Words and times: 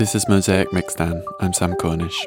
This 0.00 0.14
is 0.14 0.30
Mosaic 0.30 0.70
Mixdown. 0.70 1.22
I'm 1.40 1.52
Sam 1.52 1.74
Cornish. 1.74 2.26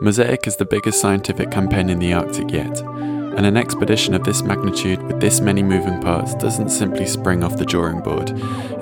Mosaic 0.00 0.46
is 0.46 0.56
the 0.56 0.64
biggest 0.64 0.98
scientific 0.98 1.50
campaign 1.50 1.90
in 1.90 1.98
the 1.98 2.14
Arctic 2.14 2.50
yet, 2.50 2.80
and 2.80 3.44
an 3.44 3.58
expedition 3.58 4.14
of 4.14 4.24
this 4.24 4.40
magnitude 4.42 5.02
with 5.02 5.20
this 5.20 5.42
many 5.42 5.62
moving 5.62 6.00
parts 6.00 6.34
doesn't 6.36 6.70
simply 6.70 7.04
spring 7.04 7.44
off 7.44 7.58
the 7.58 7.66
drawing 7.66 8.00
board. 8.00 8.32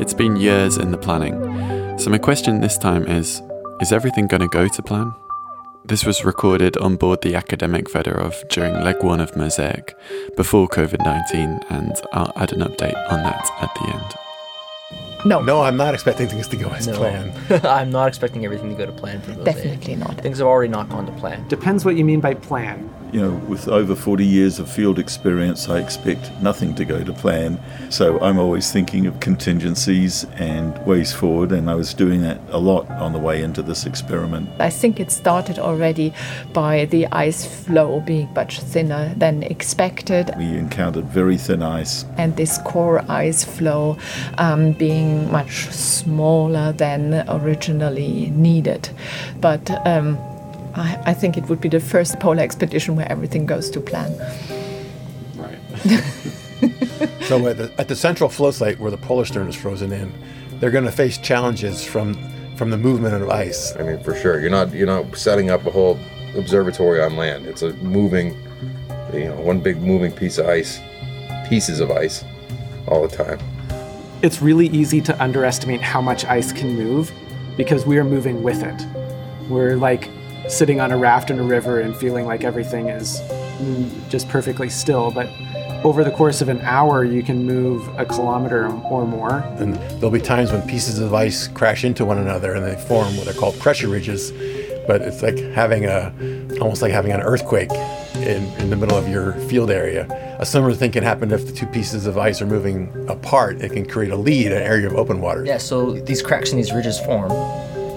It's 0.01 0.15
been 0.15 0.37
years 0.37 0.77
in 0.77 0.93
the 0.93 0.97
planning. 0.97 1.99
So, 1.99 2.09
my 2.09 2.19
question 2.19 2.61
this 2.61 2.79
time 2.79 3.05
is 3.05 3.43
Is 3.81 3.91
everything 3.91 4.29
going 4.29 4.43
to 4.43 4.49
go 4.49 4.69
to 4.69 4.81
plan? 4.81 5.13
This 5.85 6.05
was 6.05 6.25
recorded 6.25 6.77
on 6.77 6.95
board 6.95 7.23
the 7.23 7.33
Akademik 7.33 7.89
Fedorov 7.89 8.49
during 8.49 8.75
leg 8.75 9.03
one 9.03 9.21
of 9.21 9.37
Mosaic, 9.37 9.97
before 10.37 10.69
COVID 10.69 11.05
19, 11.05 11.63
and 11.69 11.97
I'll 12.13 12.33
add 12.37 12.53
an 12.53 12.61
update 12.61 13.11
on 13.11 13.25
that 13.25 13.45
at 13.61 13.75
the 13.75 13.89
end. 13.93 14.28
No. 15.25 15.41
No, 15.41 15.63
I'm 15.63 15.77
not 15.77 15.95
expecting 15.95 16.29
things 16.29 16.47
to 16.49 16.57
go 16.57 16.69
as 16.71 16.87
No. 16.87 16.97
planned. 16.97 17.33
I'm 17.67 17.91
not 17.91 18.09
expecting 18.09 18.45
everything 18.45 18.71
to 18.71 18.75
go 18.77 18.87
to 18.87 18.93
plan 18.93 19.21
for 19.21 19.31
Mosaic. 19.31 19.45
Definitely 19.57 19.97
not. 19.97 20.21
Things 20.21 20.39
have 20.39 20.47
already 20.47 20.71
not 20.71 20.89
gone 20.89 21.07
to 21.07 21.13
plan. 21.13 21.47
Depends 21.49 21.85
what 21.85 21.97
you 21.97 22.05
mean 22.05 22.21
by 22.21 22.35
plan. 22.35 22.89
You 23.13 23.23
know, 23.23 23.31
with 23.49 23.69
over 23.69 23.95
40 23.95 24.25
years 24.25 24.59
of 24.59 24.71
field 24.71 24.99
experience, 24.99 25.69
I 25.69 25.79
expect 25.79 26.31
nothing 26.43 26.75
to 26.75 26.85
go 26.85 27.03
to 27.03 27.13
plan. 27.13 27.59
So 27.91 28.21
I'm 28.21 28.39
always 28.39 28.71
thinking 28.71 29.07
of 29.07 29.19
contingencies 29.21 30.25
and 30.35 30.77
ways 30.87 31.13
forward, 31.13 31.53
and 31.53 31.71
I 31.71 31.75
was 31.75 31.95
doing 31.95 32.21
that 32.23 32.39
a 32.51 32.59
lot 32.59 32.89
on 32.91 33.13
the 33.15 33.19
way 33.19 33.43
into 33.43 33.63
this 33.63 33.87
experiment. 33.87 34.51
I 34.59 34.69
think 34.69 35.01
it 35.01 35.11
started 35.11 35.59
already 35.59 36.13
by 36.53 36.85
the 36.85 37.07
ice 37.07 37.47
floe 37.47 38.01
being 38.01 38.29
much 38.35 38.61
thinner 38.61 39.15
than 39.17 39.43
expected, 39.43 40.31
We 40.37 40.45
encountered 40.45 41.07
very 41.07 41.39
thin 41.39 41.63
ice, 41.63 42.05
and 42.19 42.37
this 42.37 42.59
core 42.59 43.03
ice 43.09 43.43
floe 43.43 43.97
um, 44.37 44.73
being 44.73 45.31
much 45.33 45.67
smaller 45.71 46.73
than 46.73 47.25
originally 47.29 48.31
needed. 48.31 48.91
But 49.41 49.71
um, 49.87 50.19
I, 50.81 51.01
I 51.07 51.15
think 51.15 51.37
it 51.37 51.49
would 51.49 51.61
be 51.61 51.69
the 51.69 51.81
first 51.81 52.19
polar 52.21 52.41
expedition 52.41 52.97
where 52.97 53.11
everything 53.11 53.47
goes 53.47 53.71
to 53.71 53.81
plan. 53.81 54.17
Right. 55.37 55.59
so 57.23 57.47
at 57.47 57.59
the, 57.59 57.73
at 57.79 57.89
the 57.89 57.97
central 57.97 58.29
floe 58.29 58.51
site 58.51 58.79
where 58.79 58.91
the 58.91 58.99
Polarstern 58.99 59.49
is 59.49 59.57
frozen 59.57 59.93
in, 59.93 60.13
they're 60.61 60.71
going 60.71 60.85
to 60.85 60.93
face 60.93 61.19
challenges 61.19 61.85
from 61.85 62.15
from 62.57 62.71
the 62.71 62.77
movement 62.77 63.15
of 63.15 63.31
ice. 63.31 63.77
I 63.77 63.85
mean, 63.85 64.03
for 64.03 64.17
sure, 64.17 64.41
you're 64.41 64.51
not 64.51 64.73
you're 64.73 64.87
not 64.87 65.17
setting 65.17 65.51
up 65.51 65.65
a 65.67 65.71
whole 65.71 65.99
observatory 66.37 67.01
on 67.01 67.17
land. 67.17 67.47
It's 67.47 67.63
a 67.63 67.73
moving, 67.75 68.37
you 69.13 69.27
know, 69.27 69.41
one 69.41 69.61
big 69.61 69.81
moving 69.81 70.11
piece 70.11 70.39
of 70.39 70.47
ice, 70.47 70.81
pieces 71.49 71.79
of 71.79 71.93
ice, 71.93 72.25
all 72.89 73.07
the 73.07 73.17
time. 73.17 73.39
It's 74.23 74.43
really 74.43 74.67
easy 74.69 75.01
to 75.03 75.23
underestimate 75.23 75.81
how 75.81 76.01
much 76.01 76.25
ice 76.25 76.53
can 76.53 76.75
move 76.75 77.13
because 77.57 77.87
we 77.87 77.97
are 77.99 78.05
moving 78.05 78.43
with 78.43 78.65
it. 78.65 78.87
We're 79.49 79.77
like 79.77 80.11
sitting 80.49 80.81
on 80.81 80.93
a 80.93 80.97
raft 80.97 81.31
in 81.31 81.39
a 81.39 81.43
river 81.43 81.81
and 81.81 81.97
feeling 81.97 82.27
like 82.27 82.45
everything 82.45 82.89
is 82.89 83.21
mm, 83.21 84.09
just 84.09 84.29
perfectly 84.29 84.69
still, 84.69 85.11
but 85.11 85.29
over 85.85 86.03
the 86.03 86.11
course 86.11 86.41
of 86.41 86.49
an 86.49 86.61
hour, 86.63 87.05
you 87.05 87.23
can 87.23 87.45
move 87.45 87.87
a 87.99 88.05
kilometer 88.05 88.67
or 88.67 89.07
more. 89.07 89.45
And 89.59 89.77
there'll 90.01 90.11
be 90.11 90.21
times 90.21 90.51
when 90.51 90.63
pieces 90.63 90.99
of 90.99 91.15
ice 91.15 91.47
crash 91.47 91.85
into 91.85 92.05
one 92.05 92.19
another 92.19 92.55
and 92.55 92.67
they 92.67 92.75
form 92.75 93.17
what 93.17 93.29
are 93.29 93.33
called 93.33 93.59
pressure 93.61 93.89
ridges. 93.89 94.33
But 94.89 95.03
it's 95.03 95.23
like 95.23 95.39
having 95.39 95.85
a, 95.85 96.13
almost 96.61 96.83
like 96.83 96.93
having 96.93 97.13
an 97.13 97.21
earthquake 97.21 97.71
in, 98.17 98.45
in 98.59 98.71
the 98.71 98.77
middle 98.77 98.97
of 98.97 99.07
your 99.07 99.35
field 99.49 99.71
area. 99.71 100.09
A 100.41 100.47
similar 100.47 100.75
thing 100.75 100.91
can 100.91 101.05
happen 101.05 101.31
if 101.31 101.47
the 101.47 101.53
two 101.53 101.67
pieces 101.67 102.07
of 102.07 102.19
ice 102.19 102.41
are 102.43 102.47
moving 102.47 103.07
apart. 103.09 103.61
It 103.61 103.73
can 103.73 103.87
create 103.87 104.11
a 104.11 104.17
lead, 104.17 104.47
an 104.47 104.63
area 104.63 104.87
of 104.87 104.95
open 104.95 105.21
water. 105.21 105.45
Yeah, 105.45 105.59
so 105.59 105.93
these 105.93 106.23
cracks 106.23 106.51
and 106.51 106.59
these 106.59 106.73
ridges 106.73 106.99
form. 107.01 107.31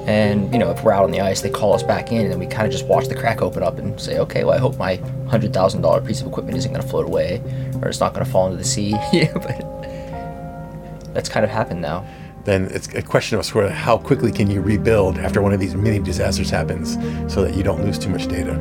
And, 0.08 0.52
you 0.52 0.60
know, 0.60 0.72
if 0.72 0.84
we're 0.84 0.94
out 0.94 1.04
on 1.04 1.12
the 1.12 1.22
ice, 1.22 1.42
they 1.42 1.50
call 1.50 1.74
us 1.74 1.84
back 1.84 2.12
in, 2.12 2.32
and 2.32 2.40
we 2.40 2.48
kind 2.48 2.66
of 2.66 2.72
just 2.72 2.88
watch 2.88 3.08
the 3.08 3.16
crack 3.16 3.42
open 3.42 3.62
up 3.62 3.78
and 3.78 4.00
say, 4.02 4.18
okay, 4.20 4.44
well, 4.44 4.56
I 4.56 4.58
hope 4.58 4.78
my 4.78 4.98
$100,000 4.98 6.08
piece 6.08 6.22
of 6.22 6.28
equipment 6.28 6.58
isn't 6.58 6.72
going 6.72 6.82
to 6.82 6.88
float 6.88 7.06
away 7.06 7.42
or 7.82 7.88
it's 7.88 8.00
not 8.00 8.14
going 8.14 8.26
to 8.26 8.32
fall 8.32 8.46
into 8.46 8.58
the 8.58 8.64
sea. 8.64 8.90
yeah, 9.14 9.32
but 9.34 11.14
that's 11.14 11.30
kind 11.30 11.44
of 11.44 11.50
happened 11.50 11.82
now. 11.82 12.06
Then 12.44 12.66
it's 12.72 12.88
a 12.96 13.02
question 13.02 13.38
of 13.38 13.46
sort 13.46 13.66
of 13.66 13.72
how 13.72 13.98
quickly 13.98 14.32
can 14.32 14.50
you 14.50 14.62
rebuild 14.62 15.20
after 15.20 15.42
one 15.42 15.54
of 15.54 15.60
these 15.60 15.76
mini 15.76 16.00
disasters 16.00 16.50
happens 16.50 16.94
so 17.32 17.44
that 17.44 17.56
you 17.56 17.62
don't 17.62 17.84
lose 17.84 18.00
too 18.00 18.10
much 18.10 18.28
data. 18.28 18.60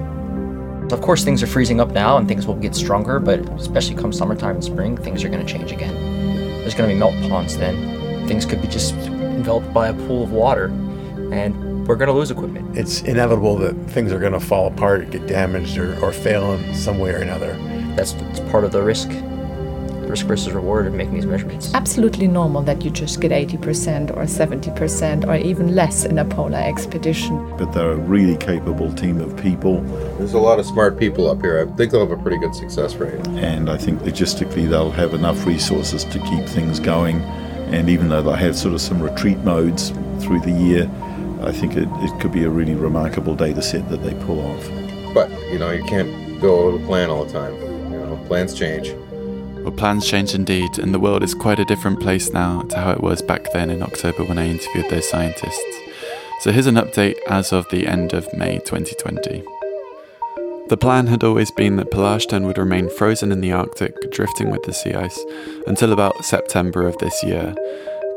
Of 0.93 1.01
course, 1.01 1.25
things 1.25 1.43
are 1.43 1.47
freezing 1.47 1.81
up 1.81 1.93
now 1.93 2.19
and 2.19 2.29
things 2.29 2.47
will 2.47 2.57
get 2.57 2.75
stronger, 2.75 3.21
but 3.21 3.41
especially 3.59 3.95
come 3.95 4.13
summertime 4.13 4.57
and 4.57 4.65
spring, 4.65 4.97
things 4.97 5.25
are 5.25 5.29
going 5.29 5.45
to 5.45 5.51
change 5.51 5.73
again. 5.73 5.95
There's 6.61 6.75
going 6.75 6.91
to 6.91 6.95
be 6.95 6.99
melt 6.99 7.15
ponds 7.31 7.57
then. 7.57 8.29
Things 8.29 8.45
could 8.45 8.61
be 8.61 8.69
just 8.69 8.95
enveloped 8.95 9.73
by 9.73 9.89
a 9.89 9.95
pool 9.95 10.25
of 10.25 10.33
water, 10.33 10.69
and 11.33 11.87
we're 11.87 11.97
going 11.97 12.09
to 12.09 12.13
lose 12.15 12.31
equipment. 12.31 12.77
It's 12.77 13.03
inevitable 13.03 13.57
that 13.59 13.75
things 13.91 14.13
are 14.13 14.19
going 14.19 14.33
to 14.33 14.41
fall 14.41 14.67
apart, 14.69 15.11
get 15.11 15.27
damaged, 15.27 15.79
or, 15.79 15.99
or 16.05 16.13
fail 16.13 16.53
in 16.53 16.75
some 16.75 16.99
way 16.99 17.11
or 17.13 17.17
another. 17.19 17.55
That's, 17.97 18.13
that's 18.13 18.41
part 18.51 18.65
of 18.65 18.73
the 18.73 18.83
risk. 18.83 19.11
Risk 20.09 20.27
versus 20.27 20.53
reward 20.53 20.89
of 20.89 20.95
making 20.95 21.15
these 21.15 21.27
measurements. 21.27 21.73
Absolutely 21.73 22.27
normal 22.27 22.63
that 22.63 22.85
you 22.85 22.91
just 22.91 23.21
get 23.21 23.31
80% 23.31 24.11
or 24.17 24.23
70% 24.25 25.27
or 25.29 25.37
even 25.37 25.75
less 25.77 26.05
in 26.05 26.19
a 26.19 26.25
polar 26.25 26.59
expedition. 26.59 27.57
but 27.57 27.73
they're 27.73 27.93
a 27.93 27.97
really 27.97 28.37
capable 28.37 28.93
team 28.93 29.21
of 29.21 29.37
people, 29.37 29.81
There's 30.19 30.33
a 30.35 30.39
lot 30.39 30.59
of 30.59 30.67
smart 30.67 30.99
people 30.99 31.31
up 31.31 31.41
here. 31.41 31.61
I 31.61 31.77
think 31.77 31.93
they'll 31.93 32.07
have 32.09 32.19
a 32.19 32.21
pretty 32.21 32.39
good 32.39 32.57
success 32.57 32.97
rate. 32.97 33.25
and 33.29 33.71
I 33.71 33.77
think 33.77 34.01
logistically 34.01 34.69
they'll 34.69 34.91
have 34.91 35.15
enough 35.15 35.47
resources 35.47 36.03
to 36.05 36.19
keep 36.19 36.45
things 36.45 36.81
going. 36.81 37.21
And 37.73 37.89
even 37.89 38.09
though 38.09 38.23
they 38.23 38.37
have 38.37 38.57
sort 38.57 38.75
of 38.75 38.81
some 38.81 39.01
retreat 39.01 39.39
modes 39.39 39.91
through 40.19 40.41
the 40.41 40.51
year, 40.51 40.91
I 41.43 41.53
think 41.53 41.77
it, 41.77 41.89
it 41.91 42.21
could 42.21 42.33
be 42.33 42.45
a 42.45 42.51
really 42.51 42.75
remarkable 42.75 43.35
data 43.35 43.63
set 43.63 43.89
that 43.91 44.03
they 44.03 44.15
pull 44.25 44.41
off. 44.41 44.69
But 45.15 45.31
you 45.51 45.59
know, 45.59 45.71
you 45.71 45.85
can't 45.85 46.41
go 46.41 46.77
to 46.77 46.85
plan 46.87 47.11
all 47.11 47.25
the 47.25 47.33
time. 47.33 47.55
You 47.93 47.99
know, 47.99 48.25
plans 48.27 48.55
change. 48.55 48.93
Well, 49.63 49.73
plans 49.73 50.07
change 50.07 50.35
indeed, 50.35 50.79
and 50.79 50.95
the 50.95 51.01
world 51.01 51.23
is 51.23 51.35
quite 51.35 51.59
a 51.59 51.65
different 51.65 52.01
place 52.01 52.33
now 52.33 52.63
to 52.63 52.77
how 52.79 52.93
it 52.93 53.03
was 53.03 53.21
back 53.21 53.53
then 53.53 53.69
in 53.69 53.83
October 53.83 54.25
when 54.25 54.39
I 54.39 54.49
interviewed 54.49 54.89
those 54.91 55.09
scientists. 55.09 55.77
So 56.41 56.53
here's 56.53 56.67
an 56.67 56.77
update 56.77 57.19
as 57.29 57.53
of 57.53 57.69
the 57.71 57.87
end 57.87 58.15
of 58.15 58.33
May 58.33 58.59
2020. 58.61 59.43
The 60.71 60.77
plan 60.77 61.09
had 61.09 61.25
always 61.25 61.51
been 61.51 61.77
that 61.77 61.91
Polarstern 61.91 62.47
would 62.47 62.57
remain 62.57 62.89
frozen 62.89 63.33
in 63.33 63.41
the 63.41 63.53
Arctic, 63.53 64.11
drifting 64.13 64.51
with 64.51 64.63
the 64.63 64.73
sea 64.73 64.95
ice, 64.95 65.21
until 65.67 65.93
about 65.93 66.25
September 66.25 66.87
of 66.87 66.97
this 66.99 67.23
year, 67.23 67.55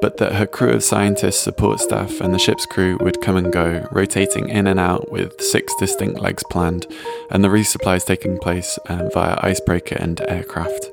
but 0.03 0.17
that 0.17 0.33
her 0.33 0.45
crew 0.45 0.71
of 0.71 0.83
scientists, 0.83 1.39
support 1.39 1.79
staff, 1.79 2.19
and 2.19 2.33
the 2.33 2.37
ship's 2.37 2.65
crew 2.65 2.97
would 2.99 3.21
come 3.21 3.37
and 3.37 3.53
go, 3.53 3.87
rotating 3.89 4.49
in 4.49 4.67
and 4.67 4.77
out 4.77 5.09
with 5.09 5.39
six 5.39 5.73
distinct 5.79 6.19
legs 6.19 6.43
planned, 6.51 6.85
and 7.31 7.41
the 7.41 7.47
resupplies 7.47 8.05
taking 8.05 8.37
place 8.37 8.77
um, 8.89 9.09
via 9.13 9.37
icebreaker 9.41 9.95
and 9.95 10.19
aircraft. 10.27 10.87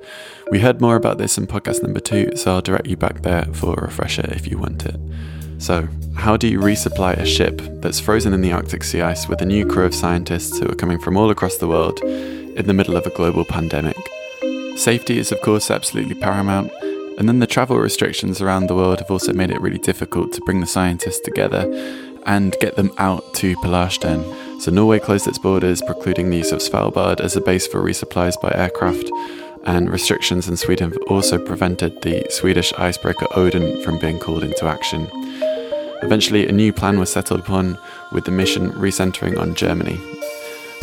We 0.53 0.61
heard 0.61 0.81
more 0.81 0.95
about 0.95 1.19
this 1.19 1.37
in 1.37 1.49
podcast 1.49 1.83
number 1.83 1.99
two, 1.99 2.37
so 2.37 2.53
I'll 2.53 2.63
direct 2.63 2.87
you 2.87 2.97
back 2.97 3.23
there 3.23 3.47
for 3.47 3.75
a 3.75 3.87
refresher 3.87 4.29
if 4.31 4.47
you 4.47 4.59
want 4.59 4.87
it. 4.87 5.01
So, 5.59 5.89
how 6.15 6.37
do 6.37 6.47
you 6.47 6.61
resupply 6.61 7.15
a 7.15 7.27
ship 7.27 7.61
that's 7.83 7.99
frozen 7.99 8.33
in 8.33 8.43
the 8.43 8.53
Arctic 8.53 8.85
sea 8.85 9.01
ice 9.01 9.27
with 9.27 9.43
a 9.43 9.45
new 9.45 9.67
crew 9.67 9.87
of 9.87 9.93
scientists 9.93 10.57
who 10.61 10.71
are 10.71 10.77
coming 10.77 11.01
from 11.01 11.17
all 11.17 11.31
across 11.31 11.57
the 11.57 11.67
world 11.67 11.99
in 12.01 12.69
the 12.69 12.75
middle 12.75 12.97
of 12.97 13.05
a 13.09 13.11
global 13.11 13.45
pandemic? 13.45 13.97
Safety 14.77 15.19
is, 15.19 15.33
of 15.33 15.41
course, 15.41 15.69
absolutely 15.69 16.15
paramount, 16.15 16.71
and 17.21 17.29
then 17.29 17.39
the 17.39 17.47
travel 17.47 17.77
restrictions 17.77 18.41
around 18.41 18.67
the 18.67 18.75
world 18.75 18.99
have 18.99 19.11
also 19.11 19.35
made 19.35 19.51
it 19.51 19.61
really 19.61 19.79
difficult 19.79 20.33
to 20.33 20.41
bring 20.41 20.61
the 20.61 20.67
scientists 20.67 21.21
together 21.21 21.67
and 22.25 22.57
get 22.61 22.77
them 22.77 22.91
out 22.97 23.35
to 23.35 23.55
Polarstern. 23.57 24.25
So, 24.63 24.71
Norway 24.71 25.01
closed 25.01 25.29
its 25.29 25.37
borders, 25.37 25.83
precluding 25.83 26.31
the 26.31 26.39
use 26.39 26.51
of 26.51 26.61
Svalbard 26.61 27.21
as 27.21 27.37
a 27.37 27.43
base 27.43 27.67
for 27.67 27.83
resupplies 27.83 28.41
by 28.41 28.51
aircraft, 28.53 29.11
and 29.65 29.91
restrictions 29.91 30.49
in 30.49 30.57
Sweden 30.57 30.93
have 30.93 31.03
also 31.09 31.39
prevented 31.39 32.01
the 32.01 32.27
Swedish 32.31 32.73
icebreaker 32.79 33.27
Oden 33.27 33.85
from 33.85 33.99
being 33.99 34.19
called 34.19 34.43
into 34.43 34.65
action. 34.65 35.07
Eventually, 36.03 36.49
a 36.49 36.53
new 36.53 36.73
plan 36.73 36.99
was 36.99 37.13
settled 37.13 37.41
upon, 37.41 37.79
with 38.13 38.25
the 38.25 38.31
mission 38.31 38.73
recentering 38.73 39.39
on 39.39 39.55
Germany. 39.55 40.01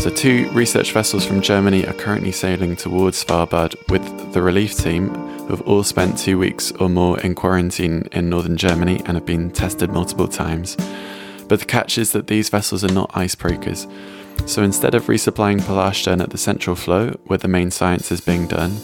So, 0.07 0.13
two 0.13 0.49
research 0.51 0.93
vessels 0.93 1.25
from 1.25 1.41
Germany 1.41 1.85
are 1.85 1.93
currently 1.93 2.31
sailing 2.31 2.77
towards 2.77 3.21
Svalbard 3.21 3.75
with 3.89 4.31
the 4.31 4.41
relief 4.41 4.77
team, 4.77 5.09
who 5.09 5.47
have 5.47 5.67
all 5.67 5.83
spent 5.83 6.17
two 6.17 6.39
weeks 6.39 6.71
or 6.71 6.87
more 6.87 7.19
in 7.19 7.35
quarantine 7.35 8.07
in 8.13 8.29
northern 8.29 8.55
Germany 8.55 9.01
and 9.03 9.17
have 9.17 9.25
been 9.25 9.51
tested 9.51 9.91
multiple 9.91 10.29
times. 10.29 10.77
But 11.49 11.59
the 11.59 11.65
catch 11.65 11.97
is 11.97 12.13
that 12.13 12.27
these 12.27 12.47
vessels 12.47 12.85
are 12.85 12.93
not 12.93 13.11
icebreakers. 13.11 13.85
So 14.47 14.63
instead 14.63 14.95
of 14.95 15.07
resupplying 15.07 15.59
Polarstern 15.59 16.21
at 16.21 16.29
the 16.29 16.37
central 16.37 16.77
floe, 16.77 17.09
where 17.25 17.39
the 17.39 17.49
main 17.49 17.69
science 17.69 18.09
is 18.09 18.21
being 18.21 18.47
done, 18.47 18.77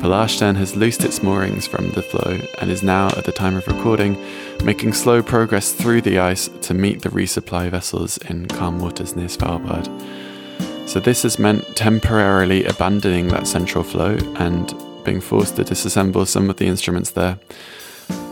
Polarstern 0.00 0.56
has 0.56 0.76
loosed 0.76 1.02
its 1.02 1.22
moorings 1.22 1.66
from 1.66 1.92
the 1.92 2.02
floe 2.02 2.42
and 2.60 2.70
is 2.70 2.82
now, 2.82 3.06
at 3.16 3.24
the 3.24 3.32
time 3.32 3.56
of 3.56 3.66
recording, 3.66 4.22
making 4.62 4.92
slow 4.92 5.22
progress 5.22 5.72
through 5.72 6.02
the 6.02 6.18
ice 6.18 6.48
to 6.60 6.74
meet 6.74 7.00
the 7.00 7.08
resupply 7.08 7.70
vessels 7.70 8.18
in 8.18 8.46
calm 8.48 8.80
waters 8.80 9.16
near 9.16 9.28
Svalbard. 9.28 9.88
So 10.88 11.00
this 11.00 11.22
has 11.24 11.38
meant 11.38 11.76
temporarily 11.76 12.64
abandoning 12.64 13.28
that 13.28 13.46
central 13.46 13.84
floe 13.84 14.16
and 14.36 14.74
being 15.04 15.20
forced 15.20 15.56
to 15.56 15.62
disassemble 15.62 16.26
some 16.26 16.48
of 16.48 16.56
the 16.56 16.66
instruments 16.66 17.10
there 17.10 17.38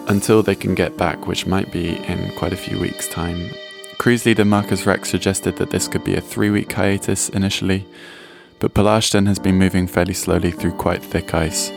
until 0.08 0.42
they 0.42 0.54
can 0.54 0.74
get 0.74 0.96
back, 0.96 1.26
which 1.26 1.46
might 1.46 1.70
be 1.70 1.98
in 2.06 2.32
quite 2.36 2.54
a 2.54 2.56
few 2.56 2.80
weeks' 2.80 3.08
time. 3.08 3.50
cruise 3.98 4.24
leader 4.24 4.46
Markus 4.46 4.86
Rex 4.86 5.10
suggested 5.10 5.56
that 5.56 5.68
this 5.68 5.86
could 5.86 6.02
be 6.02 6.14
a 6.14 6.20
three 6.22 6.48
week 6.48 6.72
hiatus 6.72 7.28
initially, 7.28 7.86
but 8.58 8.72
Polarstern 8.72 9.26
has 9.26 9.38
been 9.38 9.56
moving 9.56 9.86
fairly 9.86 10.14
slowly 10.14 10.50
through 10.50 10.72
quite 10.72 11.04
thick 11.04 11.34
ice, 11.34 11.70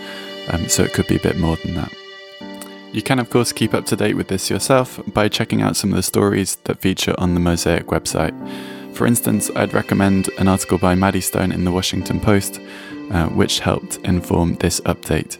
um, 0.47 0.69
so 0.69 0.81
it 0.83 0.93
could 0.93 1.07
be 1.07 1.17
a 1.17 1.27
bit 1.27 1.37
more 1.37 1.57
than 1.57 1.75
that. 1.75 1.93
You 2.93 3.01
can, 3.01 3.19
of 3.19 3.29
course, 3.29 3.51
keep 3.51 3.73
up 3.73 3.85
to 3.87 3.97
date 3.97 4.15
with 4.15 4.29
this 4.29 4.49
yourself 4.49 4.97
by 5.07 5.27
checking 5.27 5.61
out 5.61 5.75
some 5.75 5.89
of 5.89 5.97
the 5.97 6.03
stories 6.03 6.55
that 6.63 6.79
feature 6.79 7.15
on 7.17 7.33
the 7.33 7.41
Mosaic 7.41 7.87
website. 7.87 8.33
For 8.99 9.07
instance, 9.07 9.49
I'd 9.55 9.73
recommend 9.73 10.27
an 10.39 10.49
article 10.49 10.77
by 10.77 10.93
Maddie 10.93 11.21
Stone 11.21 11.53
in 11.53 11.63
the 11.63 11.71
Washington 11.71 12.19
Post, 12.19 12.59
uh, 13.11 13.27
which 13.27 13.59
helped 13.59 13.95
inform 13.99 14.55
this 14.55 14.81
update. 14.81 15.37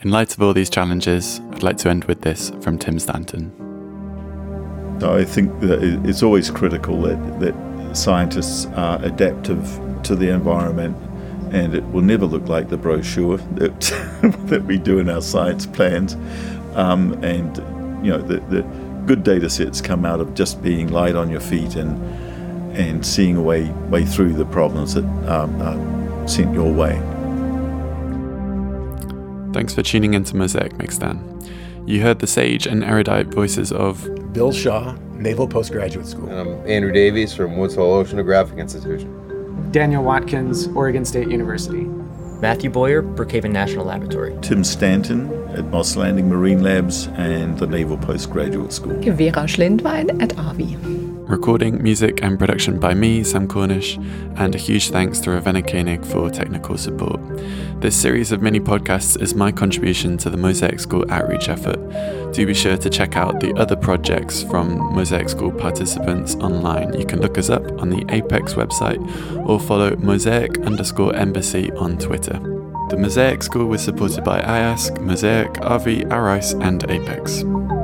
In 0.00 0.10
light 0.10 0.32
of 0.32 0.40
all 0.40 0.54
these 0.54 0.70
challenges, 0.70 1.42
I'd 1.50 1.62
like 1.62 1.76
to 1.76 1.90
end 1.90 2.04
with 2.04 2.22
this 2.22 2.50
from 2.62 2.78
Tim 2.78 2.98
Stanton. 3.00 3.52
I 5.02 5.24
think 5.24 5.60
that 5.60 5.82
it's 6.06 6.22
always 6.22 6.50
critical 6.50 7.02
that, 7.02 7.40
that 7.40 7.94
scientists 7.94 8.64
are 8.74 8.98
adaptive 9.04 9.62
to 10.04 10.16
the 10.16 10.30
environment 10.30 10.96
and 11.52 11.74
it 11.74 11.84
will 11.88 12.00
never 12.00 12.24
look 12.24 12.48
like 12.48 12.70
the 12.70 12.78
brochure 12.78 13.36
that, 13.56 13.78
that 14.46 14.64
we 14.64 14.78
do 14.78 15.00
in 15.00 15.10
our 15.10 15.20
science 15.20 15.66
plans. 15.66 16.14
Um, 16.76 17.12
and, 17.22 17.58
you 18.02 18.10
know, 18.10 18.22
the, 18.22 18.40
the 18.48 18.62
good 19.04 19.22
data 19.22 19.50
sets 19.50 19.82
come 19.82 20.06
out 20.06 20.20
of 20.20 20.32
just 20.32 20.62
being 20.62 20.88
light 20.88 21.14
on 21.14 21.28
your 21.28 21.40
feet 21.40 21.76
and, 21.76 22.27
and 22.78 23.04
seeing 23.04 23.36
a 23.36 23.42
way, 23.42 23.70
way 23.90 24.04
through 24.04 24.32
the 24.32 24.46
problems 24.46 24.94
that 24.94 25.04
um, 25.28 25.60
are 25.60 26.28
sent 26.28 26.54
your 26.54 26.72
way. 26.72 26.94
Thanks 29.52 29.74
for 29.74 29.82
tuning 29.82 30.14
into 30.14 30.36
Mosaic 30.36 30.74
Mixdown. 30.74 31.24
You 31.86 32.02
heard 32.02 32.20
the 32.20 32.26
sage 32.26 32.66
and 32.66 32.84
erudite 32.84 33.28
voices 33.28 33.72
of 33.72 34.06
Bill 34.32 34.52
Shaw, 34.52 34.94
Naval 35.14 35.48
Postgraduate 35.48 36.06
School. 36.06 36.28
And 36.28 36.38
I'm 36.38 36.68
Andrew 36.68 36.92
Davies 36.92 37.34
from 37.34 37.56
Woods 37.56 37.74
Hole 37.74 38.04
Oceanographic 38.04 38.58
Institution. 38.58 39.70
Daniel 39.72 40.04
Watkins, 40.04 40.68
Oregon 40.68 41.04
State 41.04 41.28
University. 41.28 41.84
Matthew 42.40 42.70
Boyer, 42.70 43.02
Brookhaven 43.02 43.50
National 43.50 43.84
Laboratory. 43.84 44.36
Tim 44.42 44.62
Stanton 44.62 45.32
at 45.56 45.64
Moss 45.64 45.96
Landing 45.96 46.28
Marine 46.28 46.62
Labs 46.62 47.08
and 47.14 47.58
the 47.58 47.66
Naval 47.66 47.98
Postgraduate 47.98 48.72
School. 48.72 49.00
Vera 49.00 49.44
Schlindwein 49.44 50.22
at 50.22 50.30
AWI. 50.30 51.17
Recording, 51.28 51.82
music, 51.82 52.22
and 52.22 52.38
production 52.38 52.80
by 52.80 52.94
me, 52.94 53.22
Sam 53.22 53.46
Cornish, 53.46 53.98
and 54.36 54.54
a 54.54 54.58
huge 54.58 54.88
thanks 54.88 55.20
to 55.20 55.30
Ravenna 55.32 55.60
Koenig 55.60 56.06
for 56.06 56.30
technical 56.30 56.78
support. 56.78 57.20
This 57.82 57.94
series 57.94 58.32
of 58.32 58.40
mini 58.40 58.60
podcasts 58.60 59.20
is 59.20 59.34
my 59.34 59.52
contribution 59.52 60.16
to 60.18 60.30
the 60.30 60.38
Mosaic 60.38 60.80
School 60.80 61.04
outreach 61.10 61.50
effort. 61.50 61.76
Do 62.32 62.46
be 62.46 62.54
sure 62.54 62.78
to 62.78 62.88
check 62.88 63.14
out 63.16 63.40
the 63.40 63.52
other 63.56 63.76
projects 63.76 64.42
from 64.42 64.78
Mosaic 64.94 65.28
School 65.28 65.52
participants 65.52 66.34
online. 66.36 66.98
You 66.98 67.04
can 67.04 67.20
look 67.20 67.36
us 67.36 67.50
up 67.50 67.62
on 67.78 67.90
the 67.90 68.06
APECS 68.06 68.54
website 68.54 69.46
or 69.46 69.60
follow 69.60 69.96
Mosaic 69.96 70.58
underscore 70.60 71.14
embassy 71.14 71.70
on 71.72 71.98
Twitter. 71.98 72.38
The 72.88 72.96
Mosaic 72.96 73.42
School 73.42 73.66
was 73.66 73.82
supported 73.82 74.24
by 74.24 74.40
IASC, 74.40 74.98
Mosaic, 75.02 75.52
RV, 75.56 76.10
ARICE, 76.10 76.54
and 76.54 76.82
APECS. 76.84 77.77